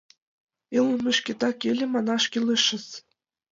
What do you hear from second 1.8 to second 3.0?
манаш кӱлешыс.